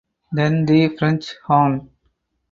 [0.31, 1.91] Then the French horn.